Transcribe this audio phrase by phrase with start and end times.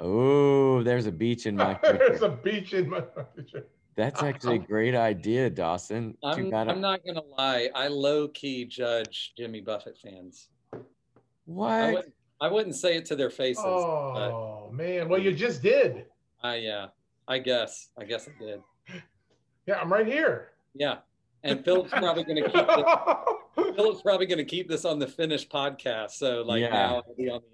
[0.00, 3.02] Oh, there's a beach in my There's a beach in my.
[3.96, 6.16] That's actually a great idea, Dawson.
[6.22, 7.70] I'm, bad I- I'm not gonna lie.
[7.74, 10.48] I low key judge Jimmy Buffett fans.
[10.72, 10.78] I
[11.92, 13.62] wouldn't, I wouldn't say it to their faces.
[13.62, 16.06] but Oh man, well you just did.
[16.42, 16.86] I yeah.
[17.28, 17.88] I guess.
[17.98, 18.60] I guess I did.
[19.66, 20.50] Yeah, I'm right here.
[20.74, 20.96] Yeah.
[21.42, 26.10] And Philip's probably gonna keep this, Philip's probably gonna keep this on the finished podcast.
[26.10, 26.68] So like Yeah.
[26.68, 27.53] now it'll be on the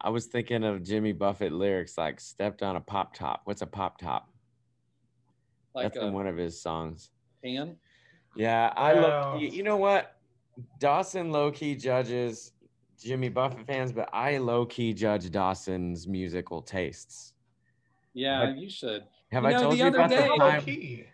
[0.00, 3.42] I was thinking of Jimmy Buffett lyrics like stepped on a pop top.
[3.44, 4.28] What's a pop top?
[5.74, 7.10] Like That's a in one of his songs.
[7.42, 7.76] pan.
[8.34, 10.16] Yeah, I low Well- key, you know what?
[10.78, 12.52] Dawson low key judges
[12.98, 17.34] Jimmy Buffett fans, but I low key judge Dawson's musical tastes.
[18.14, 19.04] Yeah, Like- you should.
[19.32, 20.62] Have You I know, told the you other about day- the Low time?
[20.62, 21.04] key.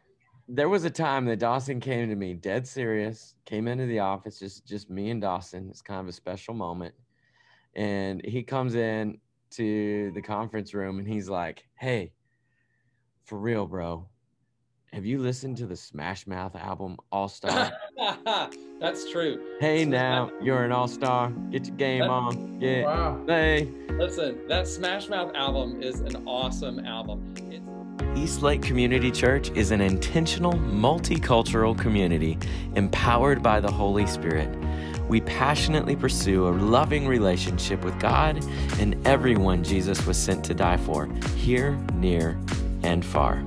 [0.48, 4.38] There was a time that Dawson came to me dead serious, came into the office,
[4.38, 5.68] just just me and Dawson.
[5.70, 6.94] It's kind of a special moment.
[7.74, 9.18] And he comes in
[9.52, 12.12] to the conference room and he's like, Hey,
[13.24, 14.06] for real, bro.
[14.92, 17.72] Have you listened to the Smash Mouth album All Star?
[18.78, 19.56] That's true.
[19.58, 21.30] hey now, you're an all-star.
[21.50, 22.60] Get your game on.
[22.60, 22.84] Yeah.
[22.84, 23.24] Wow.
[23.26, 23.70] Hey.
[23.92, 27.32] Listen, that Smash Mouth album is an awesome album.
[27.50, 27.64] It's
[28.14, 32.38] East Lake Community Church is an intentional, multicultural community
[32.76, 34.48] empowered by the Holy Spirit.
[35.08, 38.44] We passionately pursue a loving relationship with God
[38.78, 42.38] and everyone Jesus was sent to die for, here, near,
[42.82, 43.42] and far.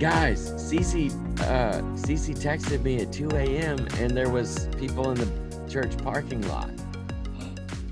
[0.00, 1.12] Guys, Cece,
[1.42, 3.86] uh, Cece texted me at 2 a.m.
[3.98, 6.70] and there was people in the church parking lot.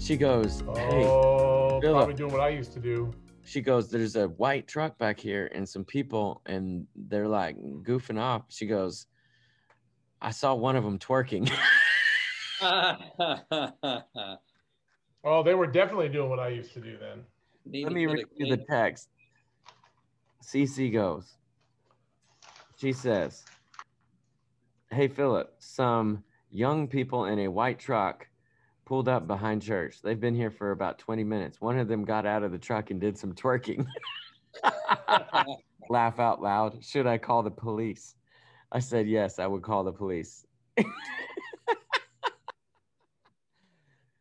[0.01, 3.14] She goes, "Hey." Oh, probably doing what I used to do.
[3.44, 8.20] She goes, There's a white truck back here and some people, and they're like goofing
[8.20, 8.42] off.
[8.48, 9.06] She goes,
[10.20, 11.50] I saw one of them twerking.
[15.22, 17.24] Oh, they were definitely doing what I used to do then.
[17.66, 19.08] Need Let me read you the text.
[20.42, 21.36] CC goes,
[22.77, 23.44] She says,
[24.91, 28.27] Hey, Philip, some young people in a white truck
[28.90, 30.02] pulled up behind church.
[30.02, 31.61] They've been here for about 20 minutes.
[31.61, 33.86] One of them got out of the truck and did some twerking.
[35.89, 36.84] Laugh out loud.
[36.84, 38.17] Should I call the police?
[38.73, 40.45] I said, Yes, I would call the police.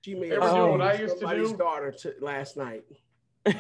[0.02, 1.58] She made They were doing what I used to do.
[1.58, 2.86] daughter t- last night.
[3.46, 3.58] Damn.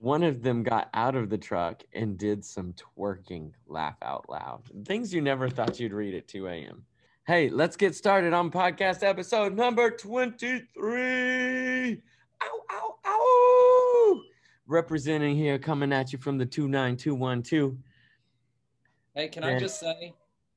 [0.00, 3.52] One of them got out of the truck and did some twerking.
[3.68, 4.62] Laugh out loud.
[4.84, 6.84] Things you never thought you'd read at 2 a.m.
[7.28, 12.02] Hey, let's get started on podcast episode number 23.
[12.42, 14.20] Ow, ow, ow.
[14.66, 17.76] Representing here, coming at you from the 29212.
[19.14, 19.48] Hey, can Yeah.
[19.50, 20.14] I just say,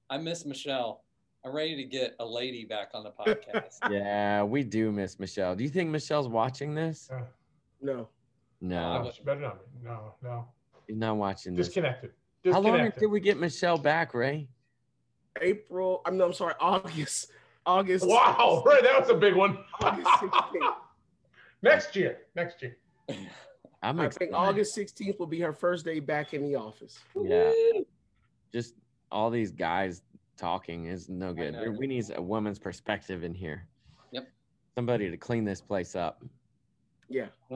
[0.10, 1.04] I miss Michelle.
[1.44, 3.80] I'm ready to get a lady back on the podcast.
[3.90, 5.58] Yeah, we do miss Michelle.
[5.58, 7.10] Do you think Michelle's watching this?
[7.12, 7.24] Uh,
[7.82, 8.08] No.
[8.62, 9.60] No, no, she better not.
[9.60, 9.66] be.
[9.84, 10.48] No, no.
[10.88, 11.68] she's not watching this.
[11.68, 12.12] Disconnected.
[12.46, 13.00] How long Disconnected.
[13.02, 14.48] did we get Michelle back, Ray?
[15.40, 16.02] April.
[16.06, 16.56] I'm no, I'm sorry.
[16.60, 17.32] August.
[17.66, 18.08] August.
[18.08, 19.58] Wow, right, that was a big one.
[19.82, 20.74] August 16th.
[21.62, 22.18] next year.
[22.36, 22.78] Next year.
[23.84, 24.20] I'm I excited.
[24.20, 27.00] think August 16th will be her first day back in the office.
[27.20, 27.52] Yeah.
[28.54, 28.76] just
[29.12, 30.04] all these guys
[30.38, 31.56] talking is no good.
[31.78, 33.68] We need a woman's perspective in here.
[34.12, 34.28] Yep.
[34.76, 36.24] Somebody to clean this place up.
[37.10, 37.28] Yeah.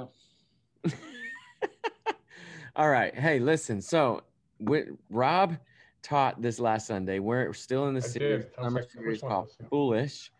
[2.75, 3.15] all right.
[3.15, 3.81] Hey, listen.
[3.81, 4.23] So,
[4.59, 5.57] we, Rob
[6.05, 7.19] taught this last Sunday.
[7.19, 8.55] We're still in the I series, did.
[8.55, 9.67] Summer like, series called was?
[9.69, 10.31] Foolish,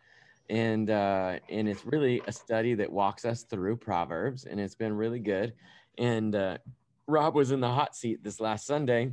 [0.48, 4.92] and uh, and it's really a study that walks us through Proverbs, and it's been
[4.92, 5.52] really good.
[5.98, 6.58] And uh,
[7.08, 9.10] Rob was in the hot seat this last Sunday,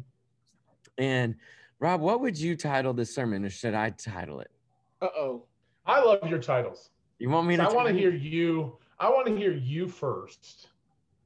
[0.97, 1.36] and
[1.80, 4.52] Rob, what would you title this sermon, or should I title it?
[5.02, 5.46] Uh oh.
[5.85, 6.91] I love your titles.
[7.20, 7.64] You want me to?
[7.64, 8.78] I want to hear you.
[9.00, 10.70] I want to hear you first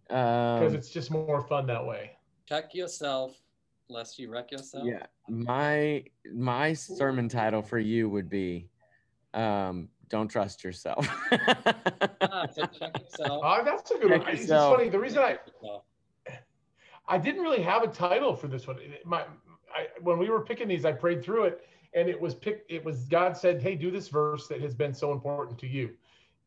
[0.08, 2.18] because Um, it's just more fun that way.
[2.48, 3.38] Check yourself,
[3.90, 4.86] lest you wreck yourself.
[4.86, 6.04] yeah, my
[6.34, 8.70] my sermon title for you would be,
[9.34, 13.44] um, "Don't trust yourself." Ah, so check yourself.
[13.44, 14.32] Uh, that's a good Check one.
[14.34, 14.90] It's just funny.
[14.90, 15.38] The reason I
[17.08, 18.78] I didn't really have a title for this one.
[19.06, 19.22] My,
[19.74, 22.70] I, when we were picking these, I prayed through it, and it was picked.
[22.72, 25.92] It was God said, "Hey, do this verse that has been so important to you,"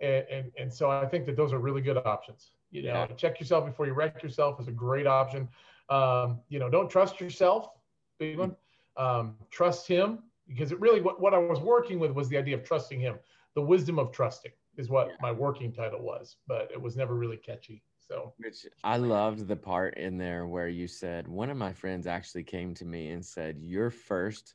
[0.00, 2.52] and and, and so I think that those are really good options.
[2.70, 3.16] You know, Yeah.
[3.16, 5.48] check yourself before you wreck yourself is a great option.
[5.90, 7.70] Um, you know, don't trust yourself.
[8.18, 8.56] Big one.
[8.96, 12.56] Um, trust Him because it really what, what I was working with was the idea
[12.56, 13.18] of trusting Him.
[13.54, 15.14] The wisdom of trusting is what Yeah.
[15.20, 17.82] my working title was, but it was never really catchy.
[17.98, 22.06] So Which I loved the part in there where you said one of my friends
[22.06, 24.54] actually came to me and said your first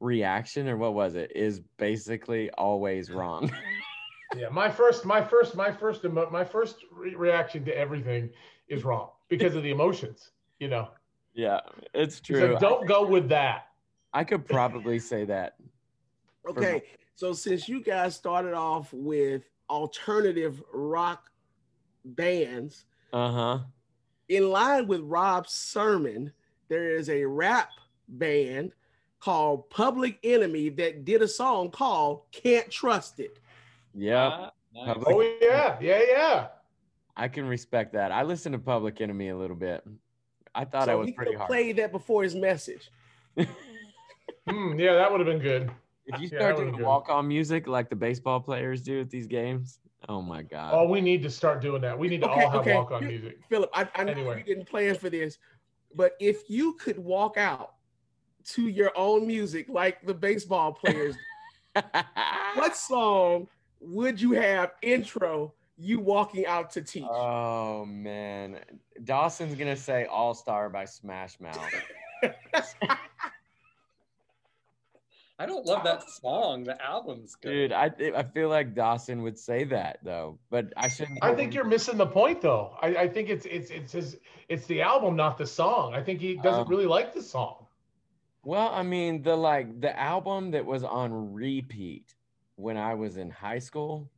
[0.00, 3.50] reaction or what was it is basically always wrong.
[4.36, 8.30] Yeah, my first, my first, my first, emo- my first re- reaction to everything
[8.68, 10.30] is wrong because of the emotions.
[10.64, 10.88] You know,
[11.34, 11.60] Yeah,
[11.92, 12.52] it's It's true.
[12.52, 13.66] like, don't go with that.
[14.14, 15.56] I could probably say that.
[16.48, 16.82] Okay,
[17.14, 21.30] so since you guys started off with alternative rock
[22.04, 23.58] bands, Uh huh.
[24.28, 26.32] in line with Rob's sermon,
[26.68, 27.70] there is a rap
[28.08, 28.72] band
[29.20, 33.38] called Public Enemy that did a song called Can't Trust It.
[33.94, 34.32] Yep.
[34.32, 34.96] Ah, nice.
[35.06, 36.46] Oh yeah, yeah, yeah.
[37.16, 38.12] I can respect that.
[38.12, 39.82] I listen to Public Enemy a little bit.
[40.54, 41.48] I thought I so was he pretty could hard.
[41.48, 42.90] play that before his message.
[44.48, 45.70] Hmm, yeah, that would have been good.
[46.06, 49.26] If you start that doing walk on music like the baseball players do at these
[49.26, 50.74] games, oh my god.
[50.74, 51.98] Oh, we need to start doing that.
[51.98, 52.74] We need to Okay, all have okay.
[52.74, 53.38] walk on music.
[53.48, 54.38] Philip, I, I know Anyway.
[54.38, 55.38] you didn't plan for this,
[55.94, 57.70] but if you could walk out
[58.48, 61.16] to your own music like the baseball players,
[62.54, 63.48] what song
[63.80, 67.04] would you have intro you walking out to teach?
[67.08, 68.60] Oh man,
[69.04, 71.72] Dawson's gonna say "All Star" by Smash Mouth.
[75.36, 76.62] I don't love that song.
[76.62, 77.50] The album's good.
[77.50, 81.18] Dude, I I feel like Dawson would say that though, but I shouldn't.
[81.22, 82.76] I think you're missing the point, though.
[82.80, 84.16] I, I think it's it's it's his
[84.48, 85.92] it's the album, not the song.
[85.92, 86.68] I think he doesn't Oh.
[86.68, 87.66] really like the song.
[88.44, 92.14] Well, I mean, the like the album that was on repeat
[92.54, 94.08] when I was in high school.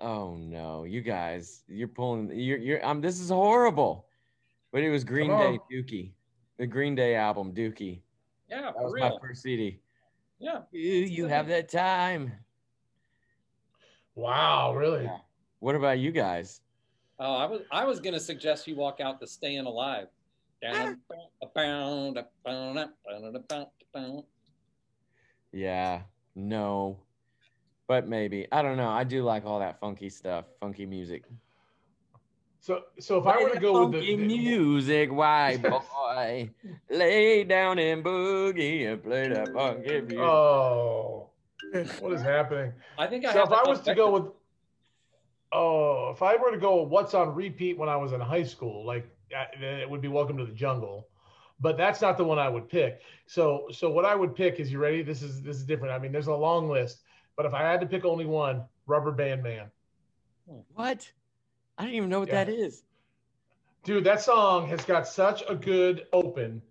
[0.00, 2.30] Oh no, you guys, you're pulling.
[2.38, 2.84] You're you're.
[2.84, 4.06] Um, this is horrible.
[4.72, 5.60] But it was Green Come Day on.
[5.72, 6.12] Dookie,
[6.58, 8.00] the Green Day album Dookie.
[8.50, 9.80] yeah, That for was my first CD.
[10.40, 10.62] Yeah.
[10.72, 12.32] You, you have that time.
[14.16, 15.04] Wow, really?
[15.04, 15.18] Yeah.
[15.60, 16.60] What about you guys?
[17.20, 20.08] Oh, I was I was gonna suggest you walk out to Staying Alive.
[25.52, 26.02] Yeah,
[26.34, 26.98] no,
[27.86, 28.88] but maybe I don't know.
[28.88, 31.24] I do like all that funky stuff, funky music.
[32.60, 36.50] So so if I were to go with the, funky the- music, why boy,
[36.90, 40.18] lay down and boogie and play that funky music.
[40.18, 41.30] oh,
[42.00, 42.72] what is happening?
[42.98, 44.32] I think I So have if I was to go with,
[45.52, 48.86] oh, if I were to go what's on repeat when I was in high school,
[48.86, 49.10] like
[49.60, 51.08] then it would be Welcome to the Jungle,
[51.60, 53.02] but that's not the one I would pick.
[53.26, 55.02] So so what I would pick is you ready?
[55.02, 55.92] This is this is different.
[55.92, 57.02] I mean, there's a long list,
[57.36, 59.70] but if I had to pick only one, Rubber Band Man.
[60.74, 61.10] What?
[61.78, 62.44] I don't even know what Yeah.
[62.44, 62.84] that is.
[63.84, 66.62] Dude, that song has got such a good open.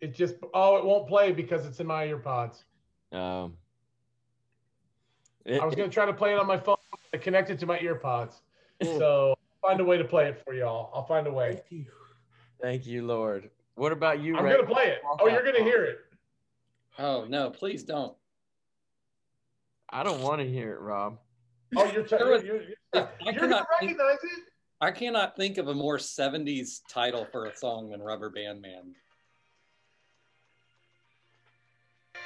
[0.00, 2.64] It just oh, it won't play because it's in my ear pods.
[3.12, 3.56] Um,
[5.46, 6.76] I was gonna try to play it on my phone,
[7.10, 8.40] but connect it to my ear pods.
[8.80, 8.98] Mm.
[8.98, 10.90] So find a way to play it for y'all.
[10.94, 11.54] I'll find a way.
[11.54, 11.86] Thank you.
[12.60, 13.50] thank you, Lord.
[13.74, 14.36] What about you?
[14.36, 14.52] I'm Ray?
[14.52, 15.00] gonna play it.
[15.18, 15.98] Oh, you're gonna hear it.
[16.98, 18.14] Oh no, please don't.
[19.90, 21.18] I don't want to hear it, Rob.
[21.76, 22.60] Oh, you're t- you're, was- you're,
[22.94, 24.44] I you're, you're gonna cannot think- it.
[24.82, 28.94] I cannot think of a more 70s title for a song than Rubber Band Man.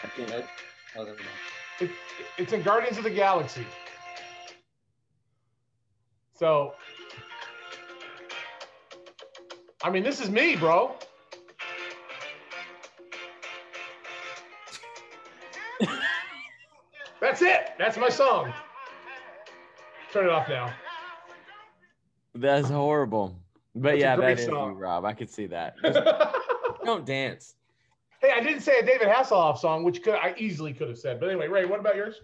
[0.02, 0.44] I can't- Nope.
[0.96, 1.86] Oh, there we go.
[1.86, 1.90] it.
[2.38, 3.66] It's in Guardians of the Galaxy.
[6.36, 6.74] So,
[9.82, 10.94] I mean, this is me, bro.
[17.34, 17.72] That's it.
[17.78, 18.52] That's my song.
[20.12, 20.72] Turn it off now.
[22.32, 23.36] That's horrible.
[23.74, 24.54] But That's a yeah, great that is you.
[24.54, 25.04] Rob.
[25.04, 25.74] I could see that.
[25.82, 25.92] hey,
[26.84, 27.56] don't dance.
[28.20, 31.18] Hey, I didn't say a David Hasselhoff song, which could I easily could have said.
[31.18, 32.20] But anyway, Ray, what about yours?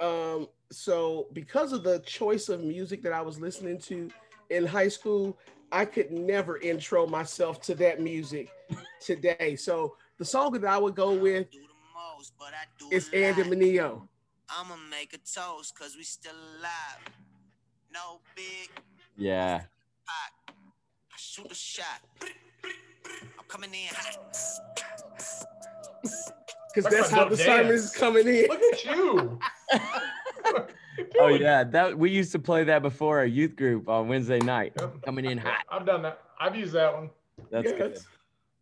[0.00, 4.10] Um, so because of the choice of music that I was listening to
[4.50, 5.38] in high school,
[5.72, 8.50] I could never intro myself to that music
[9.00, 9.56] today.
[9.56, 11.63] So the song that I would go with do the
[12.16, 13.52] most, but I do is a Andy lot.
[13.52, 14.08] Mineo.
[14.48, 17.00] I'ma make a toast cause we still alive.
[17.92, 18.68] No big
[19.16, 19.62] Yeah.
[20.08, 22.02] I shoot a shot.
[22.22, 24.18] I'm coming in hot.
[26.74, 27.46] Because That's that's how the dance.
[27.46, 28.46] sermon is coming in.
[28.48, 29.38] Look at you.
[31.20, 34.72] Oh yeah, that we used to play that before our youth group on Wednesday night.
[34.78, 35.02] Yep.
[35.04, 35.64] Coming in hot.
[35.68, 36.20] I've done that.
[36.40, 37.10] I've used that one.
[37.50, 37.78] That's Yes.
[37.78, 37.98] good.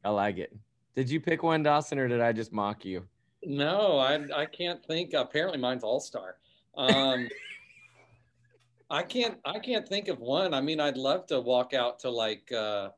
[0.05, 0.55] I like it.
[0.95, 3.07] Did you pick one, Dawson, or did I just mock you?
[3.45, 5.15] No, I I can't think.
[5.15, 6.37] Apparently, mine's All Star.
[6.77, 7.29] Um,
[8.91, 10.55] I can't I can't think of one.
[10.55, 12.91] I mean, I'd love to walk out to like uh,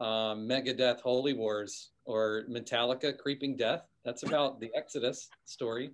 [0.00, 3.82] um, Megadeth, Holy Wars, or Metallica, Creeping Death.
[4.04, 5.90] That's about the Exodus story.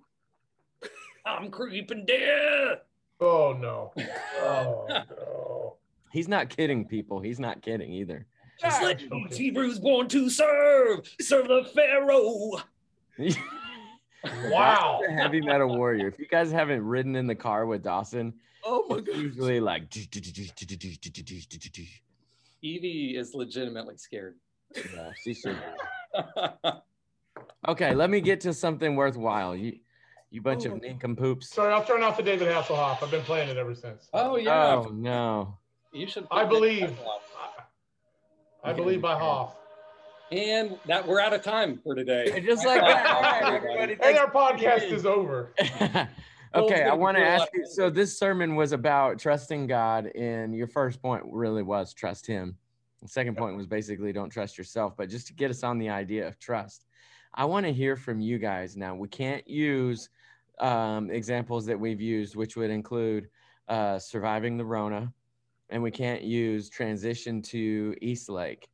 [1.25, 2.79] I'm creeping death.
[3.19, 3.93] Oh no.
[4.39, 5.75] Oh no.
[6.11, 7.21] He's not kidding, people.
[7.21, 8.25] He's not kidding either.
[8.59, 9.35] Just like Okay.
[9.35, 12.61] Hebrews born to serve, serve the Pharaoh.
[14.45, 15.01] Wow.
[15.07, 16.07] A heavy metal warrior.
[16.07, 19.15] If you guys haven't ridden in the car with Dawson, Oh my god.
[19.17, 19.83] usually like.
[22.61, 24.35] Evie is legitimately scared.
[24.75, 25.57] Yeah, she should.
[27.67, 29.55] Okay, let me get to something worthwhile.
[29.55, 29.77] You,
[30.29, 30.73] you bunch Oh.
[30.73, 31.49] of nincompoops.
[31.49, 33.01] Sorry, I'll turn off the David Hasselhoff.
[33.03, 34.09] I've been playing it ever since.
[34.13, 35.57] oh yeah, Oh no.
[35.91, 36.27] you should.
[36.31, 36.81] I believe.
[36.89, 37.71] that up.
[38.63, 39.55] I believe by Hoff.
[40.31, 42.39] And that we're out of time for today.
[42.45, 43.43] Just like that.
[43.43, 43.97] All right.
[44.01, 45.53] And our podcast is over.
[46.55, 47.65] okay, I want to do a lot ask you.
[47.65, 52.55] So this sermon was about trusting God, and your first point really was trust Him.
[53.01, 55.89] The second point was basically don't trust yourself, but just to get us on the
[55.89, 56.85] idea of trust,
[57.33, 58.95] I want to hear from you guys now.
[58.95, 60.09] We can't use
[60.59, 63.27] um, examples that we've used, which would include
[63.67, 65.11] uh, surviving the Rona,
[65.69, 68.69] and we can't use transition to East Lake.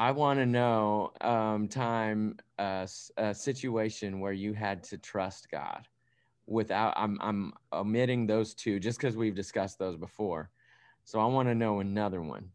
[0.00, 2.86] I want to know um, time uh,
[3.18, 5.86] a situation where you had to trust God
[6.46, 10.48] without I'm I'm omitting those two just because we've discussed those before.
[11.04, 12.48] So I want to know another one.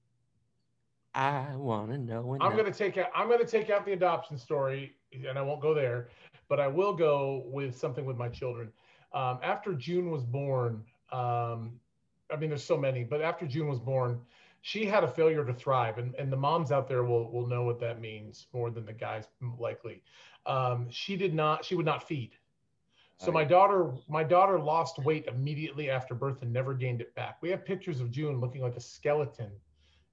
[1.14, 2.50] I want to know another.
[2.50, 3.10] I'm gonna take out.
[3.14, 6.10] I'm gonna take out the adoption story, and I won't go there,
[6.50, 8.72] but I will go with something with my children.
[9.14, 11.80] Um, after June was born, um,
[12.34, 14.20] I mean, there's so many, but after June was born,
[14.66, 17.62] she had a failure to thrive, and, and the moms out there will will know
[17.62, 19.26] what that means more than the guys
[19.60, 20.02] likely.
[20.48, 21.64] Um, she did not.
[21.64, 22.32] She would not feed.
[23.20, 27.38] So my daughter, my daughter lost weight immediately after birth and never gained it back.
[27.42, 29.52] We have pictures of June looking like a skeleton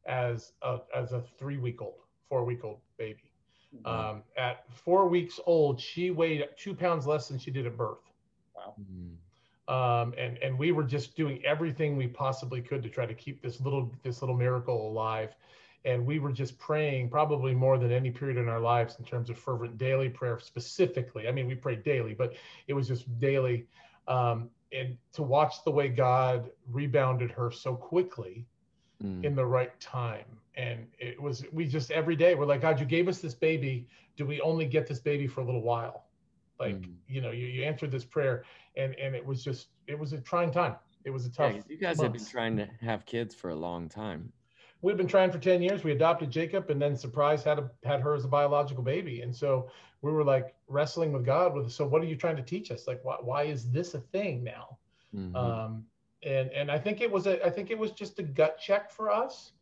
[0.06, 3.32] as a as a three week old, four week old baby.
[3.86, 8.04] Um, at four weeks old, she weighed two pounds less than she did at birth.
[8.78, 9.14] Mm,
[9.68, 13.42] Um, and and we were just doing everything we possibly could to try to keep
[13.42, 15.34] this little this little miracle alive.
[15.84, 19.30] And we were just praying probably more than any period in our lives in terms
[19.30, 21.26] of fervent daily prayer specifically.
[21.26, 22.34] I mean, we prayed daily, but
[22.68, 23.66] it was just daily.
[24.06, 28.46] Um, and to watch the way God rebounded her so quickly
[29.02, 30.24] mm, in the right time.
[30.56, 33.86] And it was, we just every day, we're like, God, you gave us this baby.
[34.16, 36.06] Do we only get this baby for a little while?
[36.60, 36.94] Like, Mm.
[37.08, 38.44] you know, you, you answered this prayer
[38.76, 40.76] and, and it was just, it was a trying time.
[41.04, 41.54] It was a tough.
[41.54, 44.32] yeah, you guys have been trying to have kids for a long time.
[44.82, 45.84] We've been trying for 10 years.
[45.84, 49.22] We adopted Jacob and then surprise had a, had her as a biological baby.
[49.22, 52.42] And so we were like wrestling with God with, so what are you trying to
[52.42, 52.86] teach us?
[52.88, 54.78] Like, why, why is this a thing now?
[55.14, 55.36] Mhm.
[55.36, 55.84] um,
[56.22, 58.90] and and I think it was a I think it was just a gut check
[58.90, 59.52] for us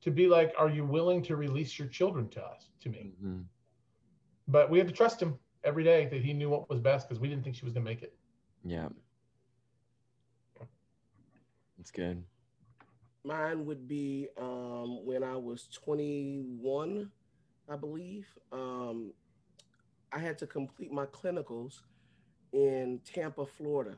[0.00, 3.14] to be like, are you willing to release your children to us to me?
[3.22, 3.44] Mhm.
[4.48, 7.20] But we had to trust him every day that he knew what was best because
[7.20, 8.17] we didn't think she was gonna make it.
[8.64, 8.88] Yeah.
[11.76, 12.22] That's good.
[13.24, 17.10] Mine would be um, when I was 21,
[17.68, 18.26] I believe.
[18.52, 19.12] Um,
[20.12, 21.80] I had to complete my clinicals
[22.52, 23.96] in Tampa, Florida.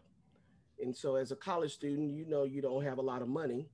[0.82, 3.68] And so, as a college student, you know, you don't have a lot of money.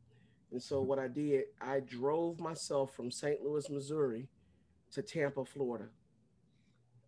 [0.52, 3.43] And so, what I did, I drove myself from St.
[3.43, 4.28] Louis, Missouri
[4.93, 5.87] to Tampa, Florida.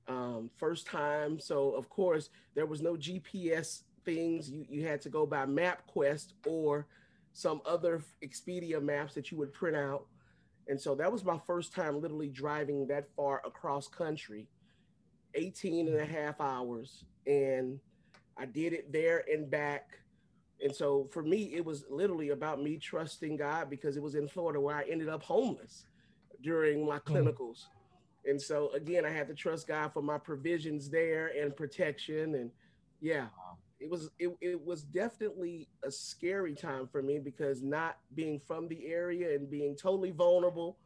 [0.08, 1.38] Um, first time.
[1.38, 4.50] So, of course, there was no GPS things.
[4.50, 6.86] You, you had to go by MapQuest or
[7.34, 10.06] some other Expedia maps that you would print out.
[10.66, 14.48] And so that was my first time literally driving that far across country,
[15.34, 17.04] 18 and a half hours.
[17.26, 17.78] And
[18.36, 19.98] I did it there and back.
[20.62, 24.28] And so for me, it was literally about me trusting God because it was in
[24.28, 25.84] Florida where I ended up homeless
[26.42, 27.66] during my clinicals.
[28.28, 32.35] And so again, I had to trust God for my provisions there and protection.
[32.35, 32.50] And
[33.00, 33.26] yeah,
[33.80, 38.68] it was it, it was definitely a scary time for me because not being from
[38.68, 40.78] the area and being totally vulnerable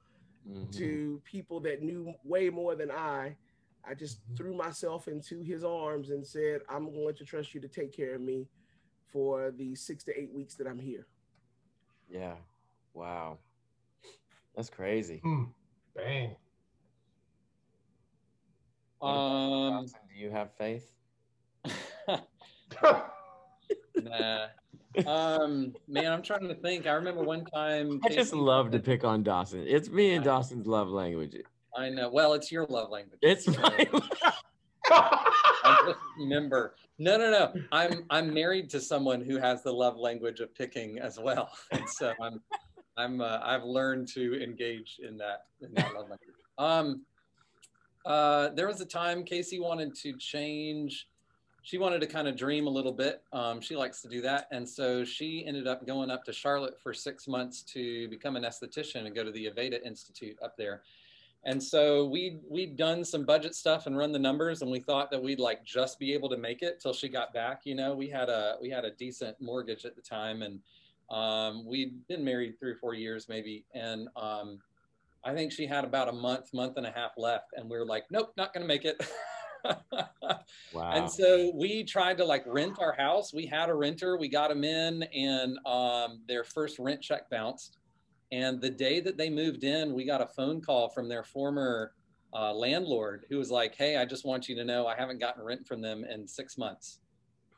[0.49, 0.73] Mhm.
[0.73, 3.37] to people that knew way more than I,
[3.85, 7.69] I just threw myself into his arms and said, I'm going to trust you to
[7.69, 8.49] take care of me
[9.07, 11.07] for the six to eight weeks that I'm here.
[12.09, 12.35] Yeah.
[12.93, 13.39] Wow.
[14.57, 15.19] That's crazy.
[15.19, 15.45] Hmm.
[15.95, 16.35] Bang.
[19.03, 20.93] Um, do you have faith?
[24.03, 24.47] nah.
[25.07, 26.87] Um, man, I'm trying to think.
[26.87, 28.01] I remember one time.
[28.05, 29.65] I just love to pick on Dawson.
[29.67, 31.37] It's me and Dawson's love language.
[31.77, 32.11] I know.
[32.11, 33.19] Well, it's your love language.
[33.23, 33.89] It's So, my
[34.89, 36.75] I just remember.
[36.99, 37.53] No, no, no.
[37.73, 41.89] I'm I'm married to someone who has the love language of picking as well, and
[41.89, 42.41] so I'm
[42.97, 46.37] I'm uh, I've learned to engage in that in that love language.
[46.59, 47.03] Um,
[48.05, 51.09] uh, there was a time Casey wanted to change.
[51.63, 53.23] She wanted to kind of dream a little bit.
[53.33, 56.81] Um, she likes to do that, and so she ended up going up to Charlotte
[56.83, 60.83] for six months to become an esthetician and go to the Aveda Institute up there.
[61.45, 65.11] and so we we'd done some budget stuff and run the numbers, and we thought
[65.11, 67.63] that we'd like just be able to make it till she got back.
[67.65, 70.61] You know, we had a we had a decent mortgage at the time, and
[71.11, 74.61] um, we'd been married three or four years maybe, and um,
[75.25, 77.87] I think she had about a month, month and a half left, and we were
[77.87, 79.01] like, nope, not gonna make it.
[80.73, 80.91] Wow.
[80.93, 83.33] And so we tried to like rent our house.
[83.33, 84.17] We had a renter.
[84.17, 87.79] We got them in, and um, their first rent check bounced.
[88.33, 91.93] And the day that they moved in, we got a phone call from their former
[92.35, 95.43] uh, landlord who was like, "Hey, I just want you to know I haven't gotten
[95.43, 97.01] rent from them in six months."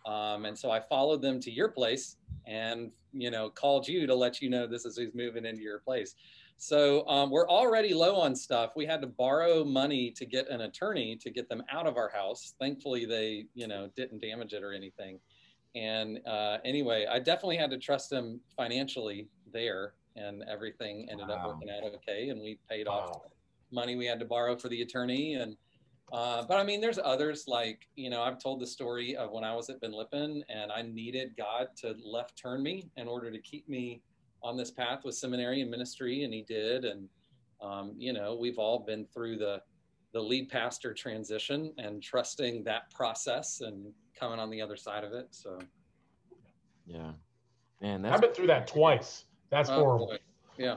[0.07, 2.17] Um, and so I followed them to your place
[2.47, 5.79] and you know called you to let you know this is who's moving into your
[5.79, 6.15] place.
[6.57, 8.73] So um, we're already low on stuff.
[8.77, 12.09] We had to borrow money to get an attorney to get them out of our
[12.09, 12.55] house.
[12.59, 15.19] Thankfully, they you know didn't damage it or anything.
[15.75, 21.47] And uh, anyway, I definitely had to trust them financially there, and everything ended up
[21.47, 22.29] working out okay.
[22.29, 23.21] And we paid off
[23.75, 25.57] money we had to borrow for the attorney and
[26.13, 29.43] uh, but I mean, there's others like, you know, I've told the story of when
[29.43, 33.31] I was at Ben Lippen and I needed God to left turn me in order
[33.31, 34.03] to keep me
[34.45, 36.23] on this path with seminary and ministry.
[36.23, 36.85] And he did.
[36.85, 37.09] And,
[37.61, 39.63] um, you know, we've all been through the,
[40.13, 45.13] the lead pastor transition and trusting that process and coming on the other side of
[45.13, 45.29] it.
[45.31, 45.59] So,
[46.87, 47.13] yeah.
[47.81, 49.25] Man, I've been through that twice.
[49.51, 50.07] That's oh, horrible.
[50.07, 50.19] boy.
[50.59, 50.77] yeah.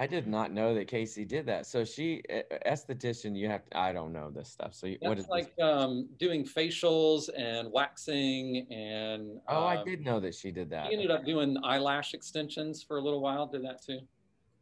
[0.00, 1.66] I did not know that Casey did that.
[1.66, 4.74] So she uh, esthetician, you have to, I don't know this stuff.
[4.74, 9.38] So you- That's is like um, doing facials and waxing and.
[9.46, 10.86] Oh, I um, did know that she did that.
[10.86, 13.46] She ended up doing eyelash extensions for a little while.
[13.46, 14.00] Did that too.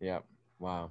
[0.00, 0.24] Yep.
[0.58, 0.90] Wow.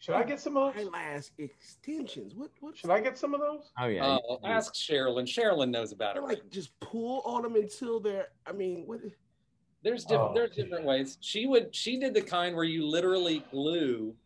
[0.00, 0.84] Should I get some of those?
[0.86, 2.34] Eyelash extensions.
[2.34, 2.50] What?
[2.60, 2.76] What?
[2.76, 3.70] Should I get some of those?
[3.80, 4.04] Oh yeah.
[4.04, 5.24] Oh, you- you- ask Sherilyn.
[5.24, 6.18] Sherilyn knows about it.
[6.18, 8.28] Or like just pull on them until they're.
[8.46, 9.00] I mean, what?
[9.86, 10.32] There's different.
[10.32, 10.34] Oh.
[10.34, 11.16] There's different ways.
[11.20, 11.72] She would.
[11.72, 14.16] She did the kind where you literally glue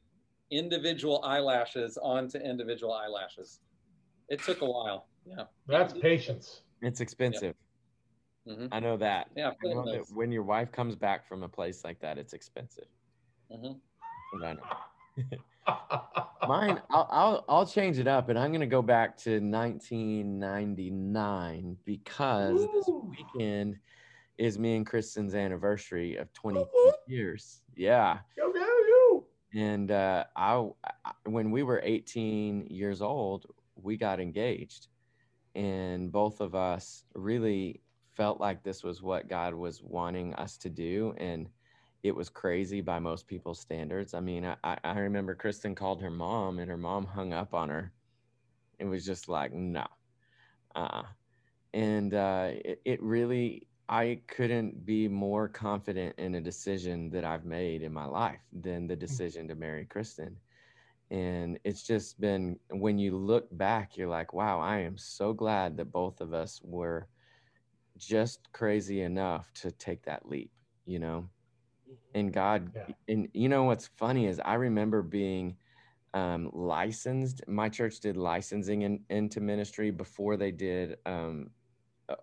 [0.50, 3.61] individual eyelashes onto individual eyelashes.
[4.31, 5.09] It took a while.
[5.26, 5.45] Yeah.
[5.69, 6.62] That's patience.
[6.81, 7.55] it's expensive.
[8.49, 8.69] Mhm.
[8.73, 9.29] I know that.
[9.37, 9.50] Yeah.
[9.50, 12.87] I know that when your wife comes back from a place like that, it's expensive.
[13.52, 13.79] Mhm.
[14.42, 14.62] I know.
[16.49, 22.66] Mine, I'll, I'll I'll change it up, and I'm gonna go back to 1999 because
[22.73, 23.77] this weekend
[24.40, 26.92] is me and Kristen's anniversary of 22 Woo-hoo.
[27.07, 27.61] years.
[27.76, 29.24] Yeah, Go get you.
[29.55, 30.66] and uh, I,
[31.26, 33.44] when we were 18 years old,
[33.76, 34.88] we got engaged,
[35.55, 37.83] and both of us really
[38.16, 41.46] felt like this was what God was wanting us to do, and
[42.03, 44.14] it was crazy by most people's standards.
[44.14, 47.53] I mean, I, I I remember Kristen called her mom, and her mom hung up
[47.53, 47.92] on her.
[48.79, 49.87] It was just like no,
[50.74, 51.03] uh,
[51.74, 57.44] and uh, it, it really I couldn't be more confident in a decision that I've
[57.44, 60.37] made in my life than the decision to marry Kristen.
[61.11, 65.76] And it's just been when you look back, you're like, wow, I am so glad
[65.76, 67.09] that both of us were
[67.98, 70.53] just crazy enough to take that leap,
[70.87, 71.29] you know?
[72.14, 72.94] And God, Yeah.
[73.09, 75.57] and you know what's funny is I remember being
[76.14, 77.42] um, licensed.
[77.48, 81.50] My church did licensing in, into ministry before they did um,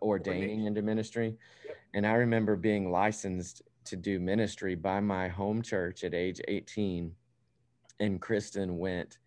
[0.02, 1.38] ordaining into ministry.
[1.66, 1.76] Yep.
[1.94, 7.12] And I remember being licensed to do ministry by my home church at age 18.
[8.00, 9.18] And Kristen went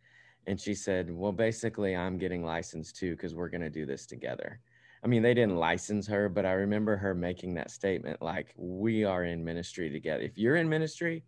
[0.46, 4.07] and she said, Well, basically, I'm getting licensed too because we're going to do this
[4.07, 4.61] together.
[5.03, 9.05] I mean, they didn't license her, but I remember her making that statement like, We
[9.05, 10.23] are in ministry together.
[10.23, 11.25] If you're in ministry,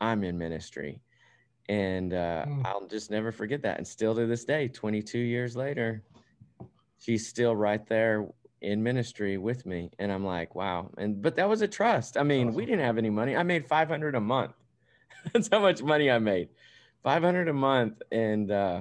[0.00, 1.00] I'm in ministry.
[1.68, 2.66] And uh, Mm.
[2.66, 3.78] I'll just never forget that.
[3.78, 6.02] And still to this day, 22 years later,
[6.98, 8.28] she's still right there
[8.62, 9.90] in ministry with me.
[9.98, 10.90] And I'm like, wow.
[10.96, 12.16] And but that was a trust.
[12.16, 13.36] I mean, we didn't have any money.
[13.36, 14.52] I made 500 a month.
[15.32, 16.48] That's how much money I made.
[17.02, 18.00] 500 a month.
[18.12, 18.80] And uh,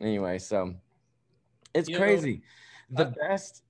[0.00, 0.74] anyway, so
[1.74, 2.42] it's You know, crazy.
[2.90, 3.62] the I- best.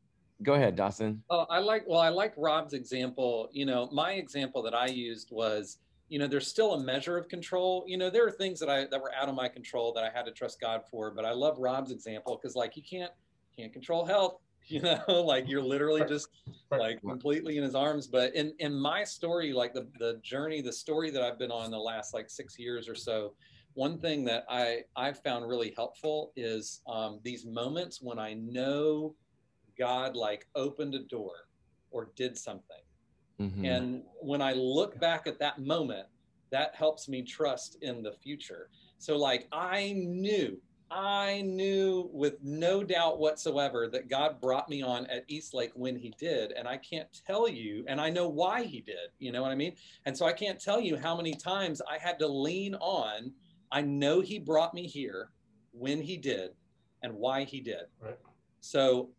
[0.42, 1.22] Go ahead, Dawson.
[1.30, 1.84] Oh, I like.
[1.86, 3.48] Well, I like Rob's example.
[3.52, 7.28] You know, my example that I used was, you know, there's still a measure of
[7.28, 7.84] control.
[7.86, 10.10] You know, there are things that I that were out of my control that I
[10.10, 11.12] had to trust God for.
[11.12, 13.12] But I love Rob's example because, like, you can't
[13.56, 14.38] can't control health.
[14.68, 16.28] You know, like you're literally just
[16.70, 18.06] like completely in His arms.
[18.06, 21.70] But in in my story, like the the journey, the story that I've been on
[21.70, 23.34] the last like six years or so.
[23.74, 29.14] One thing that I I've found really helpful is um, these moments when I know
[29.76, 31.48] God like opened a door
[31.90, 32.82] or did something.
[33.40, 33.66] Mhm.
[33.66, 36.06] And when I look back at that moment,
[36.50, 38.70] that helps me trust in the future.
[38.98, 40.60] So, like, I knew,
[40.94, 46.14] I knew with no doubt whatsoever that God brought me on at Eastlake when He
[46.18, 46.52] did.
[46.52, 49.10] And I can't tell you, and I know why He did.
[49.18, 49.74] You know what I mean?
[50.06, 53.32] And so I can't tell you how many times I had to lean on.
[53.72, 55.30] I know he brought me here
[55.72, 56.50] when he did
[57.02, 57.86] and why he did.
[58.00, 58.18] Right.
[58.60, 59.10] So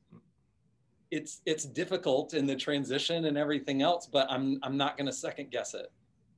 [1.12, 5.14] it's it's difficult in the transition and everything else, but I'm I'm not going to
[5.14, 5.92] second guess it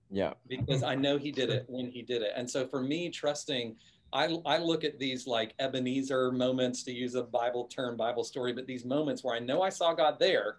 [0.10, 0.34] Yeah.
[0.48, 2.32] because I know he did it when he did it.
[2.36, 3.76] And so for me, trusting,
[4.14, 8.54] I, I look at these like Ebenezer moments to use a Bible term, Bible story,
[8.54, 10.58] but these moments where I know I saw God there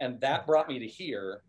[0.00, 1.42] and that brought me to here.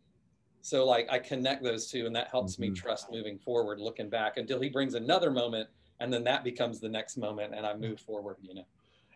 [0.61, 2.75] So like I connect those two and that helps me Mhm.
[2.75, 6.89] trust moving forward, looking back until he brings another moment and then that becomes the
[6.89, 8.65] next moment and I move forward, you know.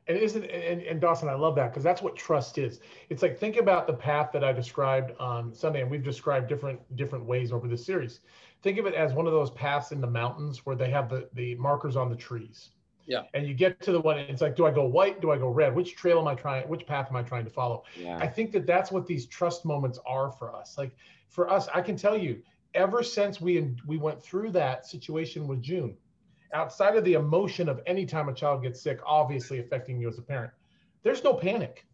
[0.08, 2.80] And isn't and, and Dawson, I love that because that's what trust is.
[3.10, 6.80] It's like think about the path that I described on Sunday, and we've described different
[6.96, 8.22] different ways over the series.
[8.62, 11.30] Think of it as one of those paths in the mountains where they have the
[11.34, 12.72] the markers on the trees.
[13.06, 13.24] Yeah.
[13.34, 15.20] And you get to the one, it's like, do I go white?
[15.20, 15.74] Do I go red?
[15.74, 16.68] Which trail am I trying?
[16.68, 17.84] Which path am I trying to follow?
[17.98, 18.18] Yeah.
[18.18, 20.78] I think that that's what these trust moments are for us.
[20.78, 20.96] Like
[21.28, 22.42] for us, I can tell you,
[22.76, 25.98] ever since we we went through that situation with June,
[26.54, 30.20] outside of the emotion of any time a child gets sick, obviously affecting you as
[30.20, 30.52] a parent,
[31.02, 31.86] there's no panic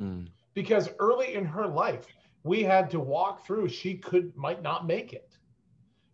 [0.00, 0.28] Mm.
[0.54, 2.06] because early in her life,
[2.44, 3.68] we had to walk through.
[3.68, 5.27] She could might not make it.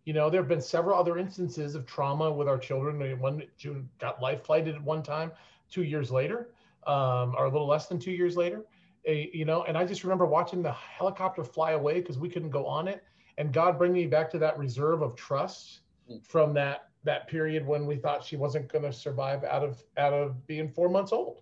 [0.05, 3.19] You know, there have been several other instances of trauma with our children.
[3.19, 5.31] One June got life flighted at one time,
[5.69, 6.51] two years later,
[6.87, 8.65] um, or a little less than two years later.
[9.05, 12.51] A, you know, and I just remember watching the helicopter fly away because we couldn't
[12.51, 13.03] go on it,
[13.37, 16.23] and God bring me back to that reserve of trust Mm.
[16.23, 20.13] from that that period when we thought she wasn't going to survive out of out
[20.13, 21.41] of being four months old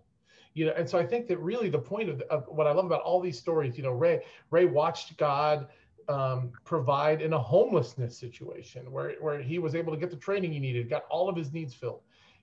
[0.54, 2.86] you know and so i think that really the point of, of what i love
[2.86, 5.68] about all these stories you know ray ray watched god
[6.10, 10.52] um, provide in a homelessness situation where where he was able to get the training
[10.54, 12.02] he needed got all of his needs filled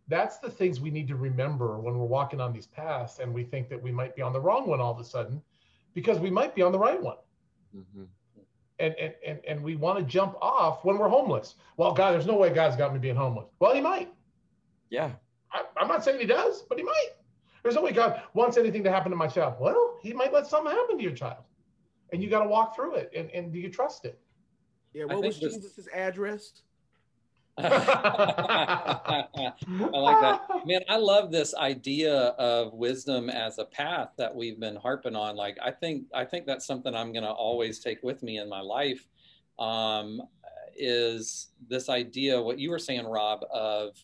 [0.09, 3.45] that's the things we need to remember when we're walking on these paths and we
[3.45, 5.41] think that we might be on the wrong one all of a sudden
[5.95, 7.17] because we might be on the right one
[7.77, 8.07] Mhm.
[8.79, 12.27] and and and, and we want to jump off when we're homeless well god there's
[12.27, 14.13] no way god's got me being homeless well he might
[14.91, 15.13] Yeah.
[15.53, 17.11] I, I'm not saying he does, but he might.
[17.63, 19.55] There's no way God wants anything to happen to my child.
[19.61, 21.43] Well, he might let something happen to your child.
[22.13, 23.11] And you got to walk through it.
[23.15, 24.19] And, and do you trust it?
[24.93, 26.63] Yeah, what was think this- Jesus' address?
[27.59, 29.25] I
[29.93, 30.67] like that.
[30.67, 35.37] Man, I love this idea of wisdom as a path that we've been harping on.
[35.37, 38.49] Like, I think I think that's something I'm going to always take with me in
[38.49, 39.07] my life.
[39.59, 40.23] Um,
[40.77, 43.45] is this idea what you were saying, Rob?
[43.53, 44.03] Of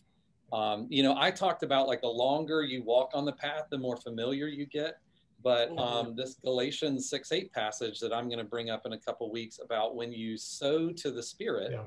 [0.53, 3.77] um, you know, I talked about like the longer you walk on the path, the
[3.77, 4.99] more familiar you get.
[5.43, 8.97] But um, this Galatians six eight passage that I'm going to bring up in a
[8.97, 11.83] couple weeks about when you sow to the Spirit, Yeah.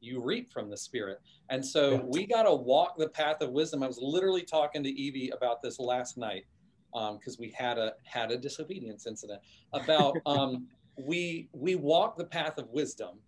[0.00, 1.20] you reap from the spirit.
[1.50, 2.00] And so Yeah.
[2.06, 3.82] we got to walk the path of wisdom.
[3.82, 6.46] I was literally talking to Evie about this last night
[6.92, 9.40] because we had a had a disobedience incident
[9.74, 10.66] about um,
[10.96, 13.18] we we walk the path of wisdom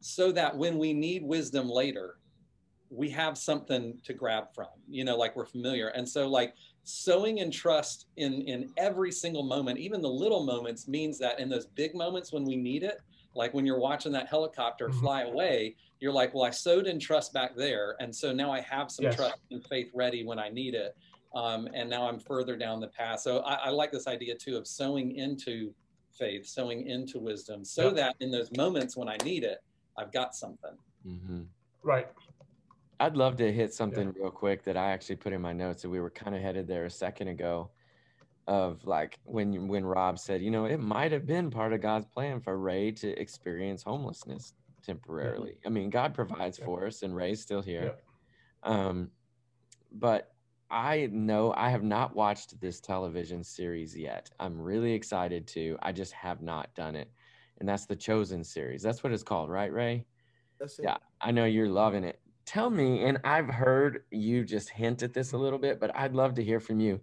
[0.00, 2.18] so that when we need wisdom later
[2.90, 6.54] we have something to grab from you know like we're familiar and so like
[6.84, 11.48] sowing in trust in in every single moment even the little moments means that in
[11.48, 13.00] those big moments when we need it
[13.34, 15.00] like when you're watching that helicopter Mhm.
[15.00, 18.60] fly away you're like well i sowed in trust back there and so now i
[18.60, 19.16] have some Yes.
[19.16, 20.94] trust and faith ready when i need it
[21.34, 24.56] um, and now i'm further down the path so I, I like this idea too
[24.58, 25.74] of sowing into
[26.12, 27.94] faith sowing into wisdom so Yeah.
[27.94, 29.58] that in those moments when i need it
[29.96, 31.46] i've got something Mhm.
[31.82, 32.08] Right.
[33.04, 35.90] I'd love to hit something real quick that I actually put in my notes that
[35.90, 37.70] we were kind of headed there a second ago
[38.46, 42.06] of like when when Rob said, you know, it might have been part of God's
[42.06, 45.58] plan for Ray to experience homelessness temporarily.
[45.66, 46.64] I mean, God provides Yeah.
[46.64, 47.96] for us and Ray's still here.
[48.62, 49.10] Um
[49.92, 50.32] but
[50.70, 54.30] I know I have not watched this television series yet.
[54.40, 55.76] I'm really excited to.
[55.82, 57.10] I just have not done it.
[57.58, 58.82] And that's the Chosen series.
[58.82, 60.06] That's what it's called, right, Ray?
[60.58, 60.86] That's it.
[60.86, 60.96] Yeah.
[61.20, 62.18] I know you're loving it.
[62.46, 66.14] Tell me, and I've heard you just hint at this a little bit, but I'd
[66.14, 67.00] love to hear from you.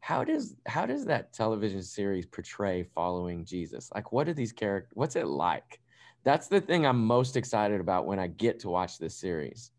[0.00, 3.90] How does how does that television series portray following Jesus?
[3.94, 5.80] Like what are these characters what's it like?
[6.24, 9.72] That's the thing I'm most excited about when I get to watch this series.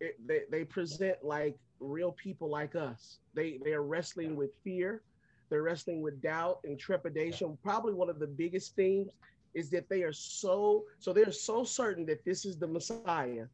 [0.00, 3.18] It, they, they present like real people like us.
[3.34, 5.02] They they're wrestling with fear,
[5.50, 7.58] they're wrestling with doubt and trepidation.
[7.62, 9.10] Probably one of the biggest themes
[9.54, 13.46] is that they are so so they're so certain that this is the Messiah,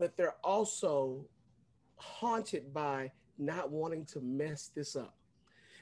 [0.00, 1.26] but they're also
[1.96, 5.14] haunted by not wanting to mess this up.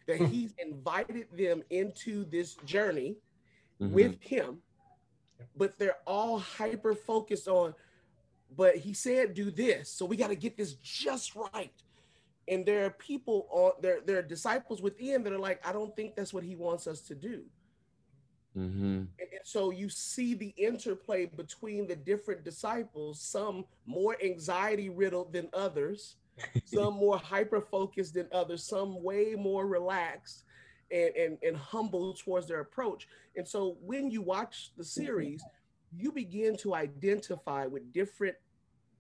[0.07, 3.17] That he's invited them into this journey
[3.81, 3.93] Mhm.
[3.93, 4.63] with him,
[5.57, 7.75] but they're all hyper focused on,
[8.57, 11.73] but he said do this, so we got to get this just right.
[12.49, 15.95] And there are people on there, there are disciples within that are like, I don't
[15.95, 17.45] think that's what he wants us to do.
[18.57, 19.09] Mhm.
[19.19, 25.33] And, and so you see the interplay between the different disciples, some more anxiety riddled
[25.33, 26.17] than others,
[26.65, 30.45] some more hyper focused than others, some way more relaxed
[30.91, 33.09] and, and, and humble towards their approach.
[33.37, 35.43] And so when you watch the series,
[35.91, 38.37] you begin to identify with different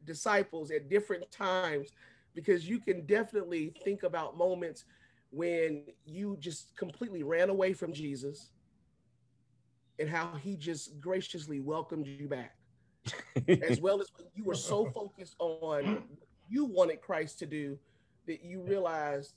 [0.04, 1.92] disciples at different times
[2.34, 4.84] because you can definitely think about moments
[5.30, 8.52] when you just completely ran away from Jesus
[9.98, 12.56] and how he just graciously welcomed you back
[13.62, 16.02] as well as when you were so focused on
[16.48, 17.78] you wanted Christ to do
[18.26, 19.34] that you realized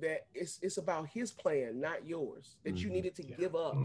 [0.00, 2.56] that it's it's about his plan, not yours.
[2.64, 2.92] That you Mhm.
[2.92, 3.36] needed to Yeah.
[3.36, 3.76] give up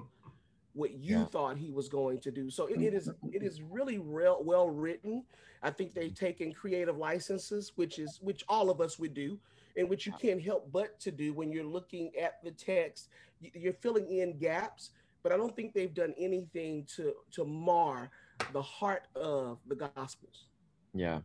[0.74, 1.26] what you Yeah.
[1.26, 2.50] thought he was going to do.
[2.50, 5.26] So it, it is it is really real well written.
[5.62, 9.39] I think they've taken creative licenses, which is which all of us would do,
[9.78, 13.10] and which you can't help but to do when you're looking at the text.
[13.39, 14.91] You're filling in gaps,
[15.24, 18.12] but I don't think they've done anything to to mar
[18.54, 20.48] the heart of the gospels.
[20.94, 21.22] Yeah.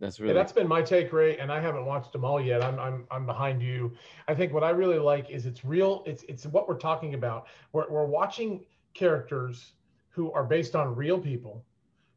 [0.00, 2.62] That's Yeah, really that's been my take, Ray, and I haven't watched them all yet.
[2.62, 3.94] I'm I'm I'm behind you.
[4.28, 6.02] I think what I really like is it's real.
[6.06, 7.46] It's it's what we're talking about.
[7.72, 8.64] We're we're watching
[8.94, 9.74] characters
[10.10, 11.64] who are based on real people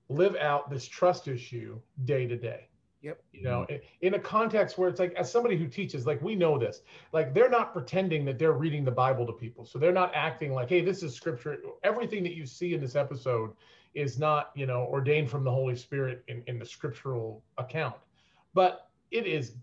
[0.09, 2.70] live out this trust issue day to day.
[3.01, 3.23] Yep.
[3.33, 3.65] You know,
[4.01, 6.81] in, a context where it's like, as somebody who teaches, like we know this,
[7.13, 9.65] like they're not pretending that they're reading the Bible to people.
[9.65, 11.57] So they're not acting like, hey, this is scripture.
[11.83, 13.51] Everything that you see in this episode
[13.95, 17.95] is not, you know, ordained from the Holy Spirit in, in the scriptural account.
[18.53, 19.53] But it is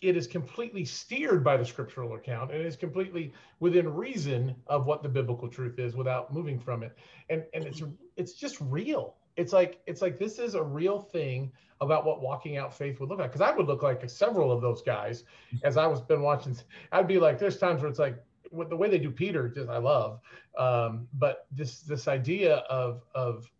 [0.00, 5.00] it is completely steered by the scriptural account and is completely within reason of what
[5.00, 6.98] the biblical truth is without moving from it.
[7.30, 7.82] And and it's
[8.16, 9.14] it's just real.
[9.36, 13.08] It's like it's like this is a real thing about what walking out faith would
[13.08, 13.30] look like.
[13.32, 15.24] Because I would look like several of those guys
[15.64, 16.56] as I was been watching.
[16.92, 19.68] I'd be like, there's times where it's like with the way they do Peter, just
[19.70, 20.20] I love.
[20.58, 23.50] Um, but this this idea of of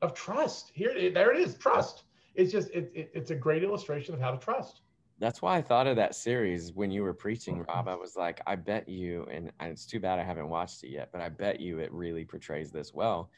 [0.00, 2.04] of trust here, there it is, trust.
[2.34, 4.82] It's just it, it, it's a great illustration of how to trust.
[5.18, 7.88] that's why I thought of that series when you were preaching, Rob.
[7.88, 11.10] I was like, I bet you, and it's too bad I haven't watched it yet,
[11.12, 13.30] but I bet you it really portrays this well.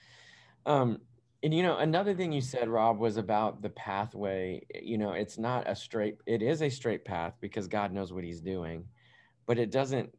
[0.64, 1.00] Um,
[1.42, 4.64] and you know, another thing you said, Rob, was about the pathway.
[4.74, 8.12] Eh, you know, it's not a straight; it is a straight path because God knows
[8.12, 8.84] what He's doing,
[9.46, 10.10] but it doesn't.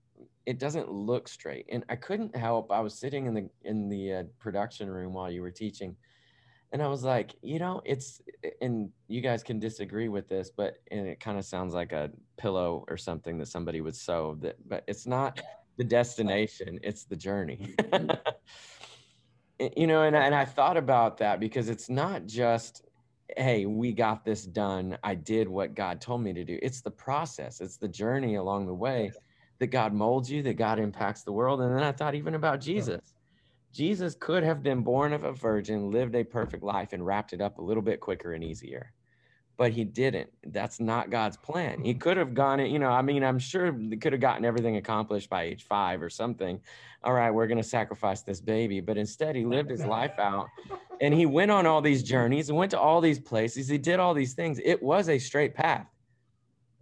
[0.45, 1.65] It doesn't look straight.
[1.69, 2.71] And I couldn't help.
[2.71, 5.95] I was sitting in the in the uh, production room while you were teaching,
[6.71, 10.51] and I was like, you know, it's eh, and you guys can disagree with this,
[10.55, 14.37] but and it kind of sounds like a pillow or something that somebody would sew
[14.41, 15.41] that but it's not
[15.77, 17.73] the destination, it's the journey.
[17.77, 18.15] Mm-hmm.
[19.59, 22.83] Eh, you know, and, and I thought about that because it's not just
[23.35, 24.97] hey, we got this done.
[25.03, 26.57] I did what God told me to do.
[26.61, 29.11] It's the process, it's the journey along the way
[29.59, 31.61] that God molds you, that God impacts the world.
[31.61, 33.01] And then I thought even about Jesus.
[33.73, 37.41] Jesus could have been born of a virgin, lived a perfect life, and wrapped it
[37.41, 38.93] up a little bit quicker and easier.
[39.57, 40.29] But he didn't.
[40.45, 41.81] That's not God's plan.
[41.81, 41.99] He mm-hmm.
[41.99, 44.77] could have gone it, you know, I mean, I'm sure they could have gotten everything
[44.77, 46.59] accomplished by age five or something.
[47.03, 48.81] All right, we're going to sacrifice this baby.
[48.81, 50.47] But instead, he lived his life out
[51.01, 53.67] and he went on all these journeys and went to all these places.
[53.67, 54.59] He did all these things.
[54.63, 55.87] It was a straight path.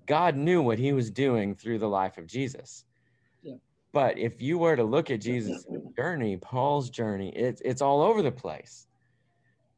[0.05, 2.85] God knew what he was doing through the life of Jesus.
[3.41, 3.55] Yeah.
[3.91, 8.21] But if you were to look at Jesus' journey, Paul's journey, it's it's all over
[8.21, 8.87] the place.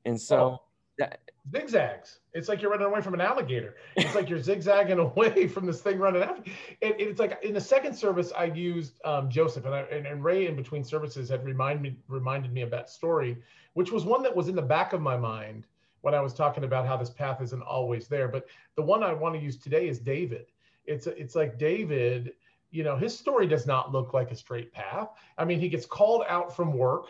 [0.06, 0.62] And so oh.
[0.98, 1.20] That
[1.52, 2.20] zigzags.
[2.34, 3.76] It's like you're running away from an alligator.
[3.96, 6.44] It's like you're zigzagging away from this thing running after.
[6.82, 10.24] And it's like in the second service, I used um, Joseph, and, I, and and
[10.24, 13.38] Ray in between services had remind me reminded me of that story,
[13.74, 15.66] which was one that was in the back of my mind
[16.02, 18.28] when I was talking about how this path isn't always there.
[18.28, 20.48] But the one I want to use today is David.
[20.86, 22.34] It's it's like David.
[22.70, 25.10] You know, his story does not look like a straight path.
[25.38, 27.08] I mean, he gets called out from work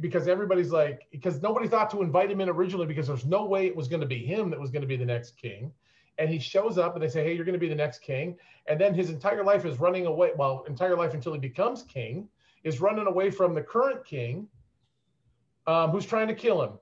[0.00, 3.66] because everybody's like because nobody thought to invite him in originally because there's no way
[3.66, 5.72] it was going to be him that was going to be the next king.
[6.18, 8.36] And he shows up and they say hey you're going to be the next king.
[8.66, 12.28] And then his entire life is running away well entire life until he becomes king
[12.62, 14.46] is running away from the current king
[15.66, 16.72] um, who's trying to kill him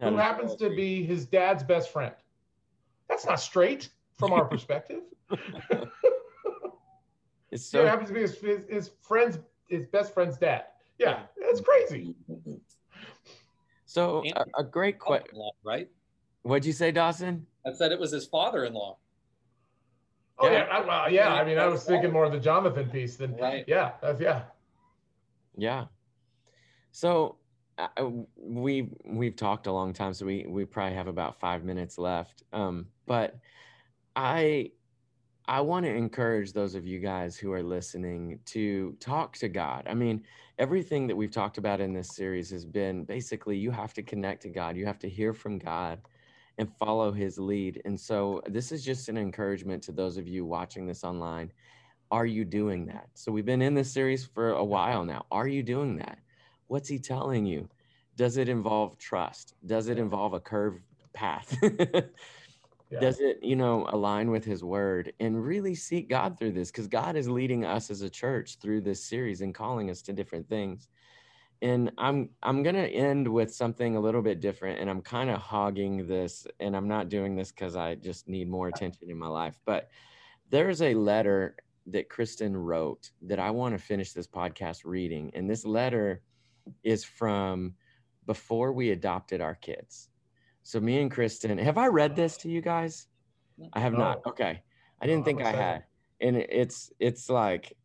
[0.00, 2.14] who happens to be his dad's best friend.
[3.08, 3.88] That's not straight
[4.18, 5.02] from our perspective.
[7.50, 9.38] It's so it happens to be his, his, his friend's
[9.68, 10.64] his best friend's dad
[10.98, 12.14] yeah that's crazy
[13.92, 15.38] so a, a great question.
[15.62, 15.90] Right?
[16.44, 17.46] What'd you say, Dawson?
[17.66, 18.96] I said it was his father-in-law.
[20.38, 20.52] Oh Yeah.
[20.52, 21.34] yeah, I, well, yeah.
[21.34, 23.64] I mean, I was thinking more of the Jonathan piece than Right.
[23.68, 24.44] yeah, that's yeah.
[25.58, 25.84] Yeah.
[26.90, 27.36] So
[27.76, 27.88] uh,
[28.38, 32.44] we we've talked a long time, so we we probably have about five minutes left.
[32.54, 33.38] Um, but
[34.16, 34.70] I
[35.52, 39.86] I want to encourage those of you guys who are listening to talk to God.
[39.86, 40.22] I mean,
[40.58, 44.40] everything that we've talked about in this series has been basically you have to connect
[44.44, 46.00] to God, you have to hear from God
[46.56, 47.82] and follow his lead.
[47.84, 51.52] And so, this is just an encouragement to those of you watching this online.
[52.10, 53.10] Are you doing that?
[53.12, 55.26] So, we've been in this series for a while now.
[55.30, 56.16] Are you doing that?
[56.68, 57.68] What's he telling you?
[58.16, 59.52] Does it involve trust?
[59.66, 60.80] Does it involve a curved
[61.12, 61.62] path?
[62.92, 63.00] Yeah.
[63.00, 66.70] Does it, you know, align with his word and really seek God through this?
[66.70, 70.12] Because God is leading us as a church through this series and calling us to
[70.12, 70.88] different things.
[71.62, 75.40] And I'm I'm gonna end with something a little bit different, and I'm kind of
[75.40, 79.16] hogging this, and I'm not doing this because I just need more uh attention in
[79.16, 79.58] my life.
[79.64, 79.88] But
[80.50, 85.48] there's a letter that Kristen wrote that I want to finish this podcast reading, and
[85.48, 86.20] this letter
[86.82, 87.74] is from
[88.26, 90.10] before we adopted our kids.
[90.62, 93.08] So me and Kristen, have I read this to you guys?
[93.72, 94.20] I have not.
[94.26, 94.62] Okay.
[95.00, 95.84] I didn't No, think I had.
[96.20, 97.76] And it's it's like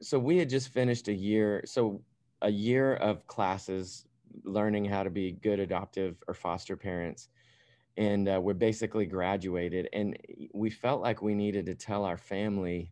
[0.00, 2.02] so we had just finished a year so
[2.42, 4.06] a year of classes
[4.44, 7.28] learning how to be good adoptive or foster parents
[7.96, 10.16] and uh, we're basically graduated and
[10.52, 12.90] we felt like we needed to tell our family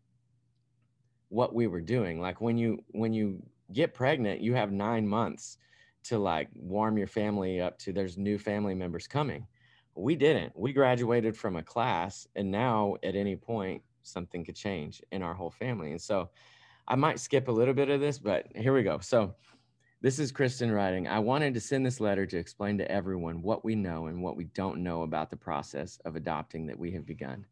[1.30, 5.58] what we were doing like when you when you get pregnant you have 9 months
[6.04, 9.46] to like warm your family up to there's new family members coming
[9.94, 15.02] we didn't we graduated from a class and now at any point something could change
[15.12, 16.30] in our whole family and so
[16.88, 19.34] i might skip a little bit of this but here we go so
[20.02, 21.06] this is Kristen writing.
[21.06, 24.34] I wanted to send this letter to explain to everyone what we know and what
[24.34, 27.44] we don't know about the process of adopting that we have begun.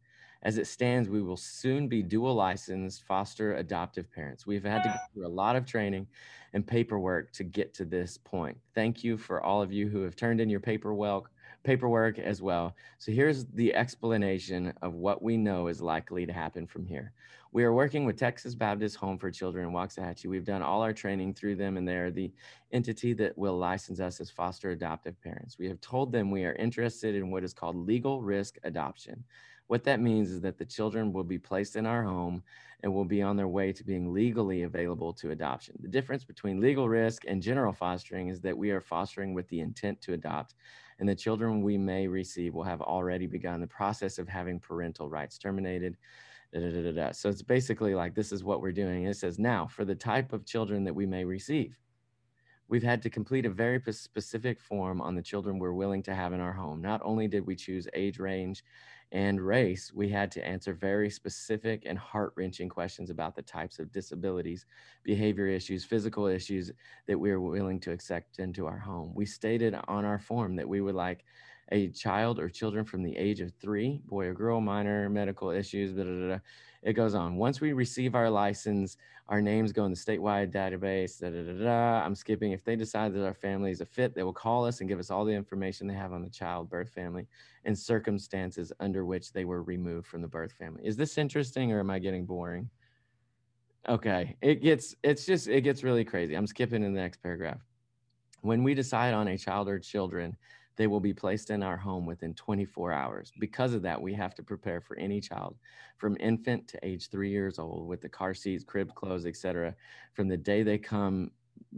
[0.43, 4.47] As it stands, we will soon be dual licensed foster adoptive parents.
[4.47, 6.07] We've had to go through a lot of training
[6.53, 8.57] and paperwork to get to this point.
[8.73, 11.31] Thank you for all of you who have turned in your paperwork
[11.63, 12.75] paperwork as well.
[12.99, 17.11] So here's the explanation of what we know is likely to happen from here.
[17.51, 20.27] We are working with Texas Baptist Home for Children in Waxahachie.
[20.27, 22.31] We've done all our training through them, and they're the
[22.71, 25.57] entity that will license us as foster adoptive parents.
[25.57, 29.23] We have told them we are interested in what is called legal risk adoption.
[29.69, 32.41] What that means is that the children will be placed in our home
[32.81, 35.75] and will be on their way to being legally available to adoption.
[35.79, 39.59] The difference between legal risk and general fostering is that we are fostering with the
[39.59, 40.55] intent to adopt,
[40.97, 45.07] and the children we may receive will have already begun the process of having parental
[45.07, 45.97] rights terminated.
[46.51, 47.11] Da, da, da.
[47.11, 49.05] So it's basically like this is what we're doing.
[49.05, 51.77] It says now for the type of children that we may receive.
[52.69, 56.33] We've had to complete a very specific form on the children we're willing to have
[56.33, 56.81] in our home.
[56.81, 58.63] Not only did we choose age range
[59.11, 63.79] and race, we had to answer very specific and heart wrenching questions about the types
[63.79, 64.65] of disabilities,
[65.03, 66.71] behavior issues, physical issues
[67.07, 69.11] that we were willing to accept into our home.
[69.15, 71.25] We stated on our form that we would like
[71.71, 75.93] a child or children from the age of three, boy or girl, minor medical issues,
[75.93, 76.39] da, da, da.
[76.81, 77.35] It goes on.
[77.35, 81.19] Once we receive our license, our names go in the statewide database.
[81.19, 82.05] Da, da, da, da.
[82.05, 82.51] I'm skipping.
[82.51, 84.97] If they decide that our family is a fit, they will call us and give
[84.99, 87.27] us all the information they have on the child birth family
[87.65, 90.81] and circumstances under which they were removed from the birth family.
[90.85, 92.69] Is this interesting or am I getting boring?
[93.87, 96.35] Okay, it gets it's just it gets really crazy.
[96.35, 97.61] I'm skipping in the next paragraph.
[98.41, 100.35] When we decide on a child or children,
[100.79, 103.33] they will be placed in our home within 24 hours.
[103.37, 105.57] Because of that, we have to prepare for any child
[105.97, 109.75] from infant to age three years old with the car seats, crib clothes, etc.
[110.13, 111.31] From the day they come,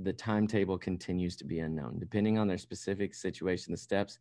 [0.04, 1.98] the timetable continues to be unknown.
[1.98, 4.20] Depending on their specific situation, the steps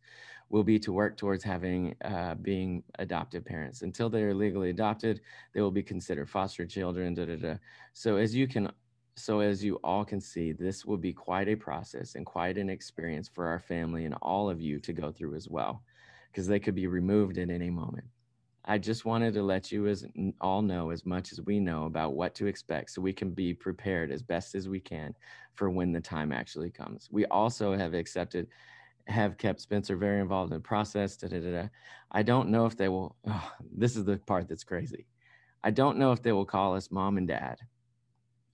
[0.49, 3.83] will be to work towards having uh, being adoptive parents.
[3.83, 5.21] Until they are legally adopted,
[5.53, 7.13] they will be considered foster children.
[7.13, 7.53] Da, da, da.
[7.93, 8.71] So as you can
[9.15, 12.69] so, as you all can see, this will be quite a process and quite an
[12.69, 15.83] experience for our family and all of you to go through as well,
[16.31, 18.05] because they could be removed at any moment.
[18.63, 20.05] I just wanted to let you as
[20.39, 23.53] all know as much as we know about what to expect so we can be
[23.53, 25.15] prepared as best as we can
[25.55, 27.09] for when the time actually comes.
[27.11, 28.47] We also have accepted
[29.07, 31.17] have kept Spencer very involved in the process.
[31.17, 31.67] Da, da, da.
[32.11, 35.07] I don't know if they will oh, this is the part that's crazy.
[35.63, 37.57] I don't know if they will call us mom and dad.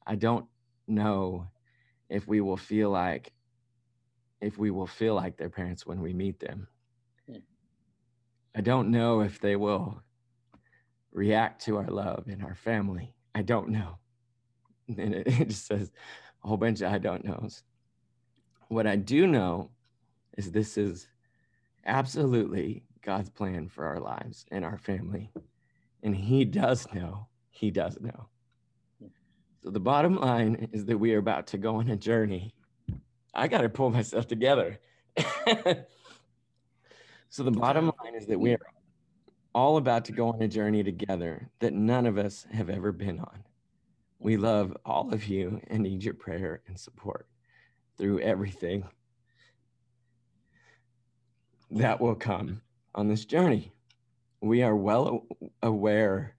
[0.08, 0.46] I don't
[0.88, 1.50] know
[2.10, 3.34] if we will feel like
[4.40, 6.68] if we will feel like their parents when we meet them.
[7.30, 7.40] Hmm.
[8.56, 10.02] I don't know if they will
[11.12, 13.14] react to our love and our family.
[13.36, 13.98] I don't know.
[14.98, 15.92] And it, it just says
[16.42, 17.62] a whole bunch of I don't knows.
[18.70, 19.72] What I do know
[20.38, 21.10] is this is
[21.86, 25.30] absolutely God's plan for our lives and our family.
[26.04, 27.28] And He does know.
[27.50, 28.30] He does know.
[29.68, 32.54] So the bottom line is that we are about to go on a journey.
[33.34, 34.80] I got to pull myself together.
[37.30, 38.60] so the bottom line is that we are
[39.54, 43.20] all about to go on a journey together that none of us have ever been
[43.20, 43.44] on.
[44.20, 47.28] We love all of you and need your prayer and support
[47.98, 48.86] through everything
[51.72, 52.62] that will come
[52.96, 53.74] on this journey.
[54.40, 55.26] We are well
[55.62, 56.38] aware.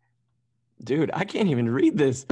[0.83, 2.25] Dude, I can't even read this.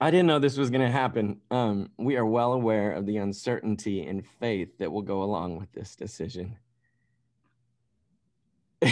[0.00, 0.06] Whew.
[0.06, 1.40] I didn't know this was going to happen.
[1.50, 5.72] Um, we are well aware of the uncertainty and faith that will go along with
[5.72, 6.56] this decision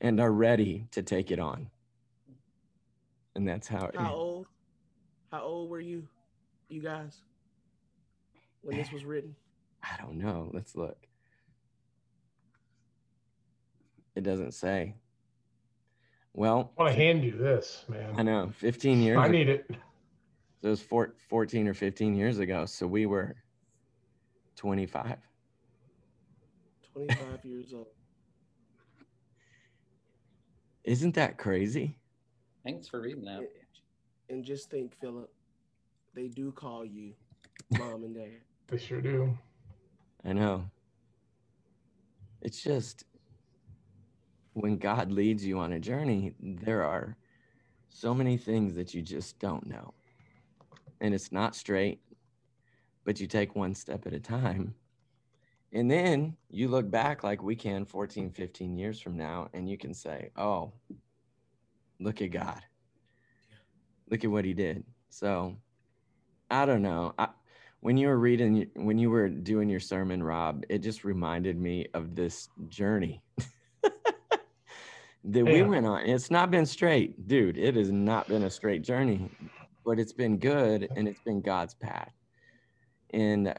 [0.00, 1.70] and are ready to take it on.
[3.34, 4.46] And that's how it How old?
[5.32, 6.06] How old were you,
[6.68, 7.22] you guys,
[8.62, 9.34] when this was written?
[9.82, 10.50] I don't know.
[10.52, 10.96] Let's look.
[14.14, 14.94] It doesn't say.
[16.34, 18.14] Well, I want to hand you this, man.
[18.16, 19.18] I know 15 years.
[19.18, 19.68] I need it.
[20.64, 22.64] It was four, 14 or 15 years ago.
[22.64, 23.36] So we were
[24.56, 25.18] 25.
[26.94, 27.88] 25 years old.
[30.84, 31.98] Isn't that crazy?
[32.64, 33.42] Thanks for reading that.
[34.30, 35.30] And just think, Philip,
[36.14, 37.12] they do call you
[37.72, 38.40] mom and dad.
[38.68, 39.36] They sure do.
[40.24, 40.64] I know.
[42.40, 43.04] It's just
[44.54, 47.18] when God leads you on a journey, there are
[47.90, 49.92] so many things that you just don't know.
[51.00, 52.00] And it's not straight,
[53.04, 54.74] but you take one step at a time.
[55.72, 59.76] And then you look back like we can 14, 15 years from now, and you
[59.76, 60.72] can say, oh,
[61.98, 62.60] look at God.
[64.08, 64.84] Look at what he did.
[65.10, 65.56] So
[66.50, 67.14] I don't know.
[67.18, 67.28] I,
[67.84, 71.86] when you were reading when you were doing your sermon rob it just reminded me
[71.92, 73.22] of this journey
[73.82, 78.82] that we went on it's not been straight dude it has not been a straight
[78.82, 79.30] journey
[79.84, 82.12] but it's been good and it's been god's path.
[83.10, 83.54] And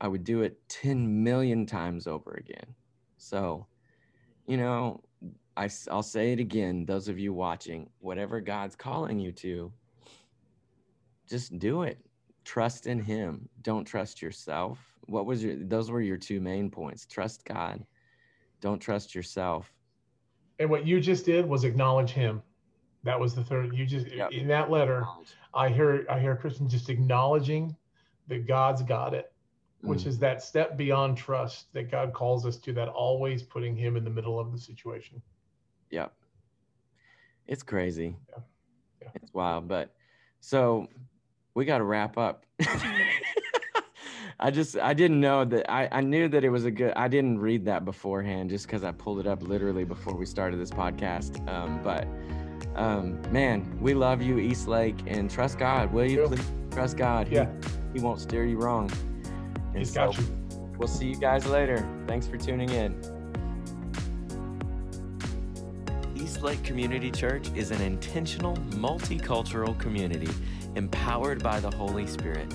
[0.00, 2.74] i would do it 10 million times over again.
[3.16, 3.66] So
[4.46, 5.02] you know
[5.56, 9.72] I, i'll say it again those of you watching whatever god's calling you to
[11.28, 11.98] just do it.
[12.44, 13.48] Trust in him.
[13.62, 14.78] Don't trust yourself.
[15.06, 17.06] What was your those were your two main points.
[17.06, 17.84] Trust god.
[18.60, 19.72] Don't trust yourself.
[20.58, 22.42] And what you just did was acknowledge him.
[23.04, 23.74] That was the third.
[23.74, 24.32] You just Yep.
[24.32, 25.04] in that letter,
[25.54, 27.74] I hear I hear Kristen just acknowledging
[28.26, 29.32] that God's got it,
[29.82, 30.06] which Mm.
[30.06, 32.72] is that step beyond trust that God calls us to.
[32.72, 35.22] That always putting Him in the middle of the situation.
[35.90, 36.12] Yep.
[37.46, 38.16] It's crazy.
[38.28, 38.42] Yeah.
[39.00, 39.08] Yeah.
[39.14, 39.68] It's wild.
[39.68, 39.94] But
[40.40, 40.88] so
[41.54, 42.44] we got to wrap up.
[44.40, 45.68] I just, I didn't know that.
[45.70, 48.84] I, I knew that it was a good, I didn't read that beforehand just because
[48.84, 51.46] I pulled it up literally before we started this podcast.
[51.48, 52.06] Um, but
[52.78, 55.92] um, man, we love you, Eastlake, and trust God.
[55.92, 57.28] Will you please trust God?
[57.28, 57.48] He- Yeah.
[57.94, 58.90] He, won't steer you wrong.
[59.72, 60.24] And He's got you.
[60.78, 61.86] We'll see you guys later.
[62.06, 62.94] Thanks for tuning in.
[66.14, 70.28] Eastlake Community Church is an intentional, multicultural community
[70.76, 72.52] empowered by the Holy Spirit.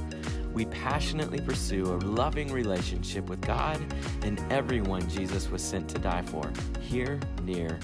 [0.53, 3.82] We passionately pursue a loving relationship with God
[4.21, 6.49] and everyone Jesus was sent to die for,
[6.80, 7.80] here, near,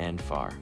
[0.00, 0.52] and far.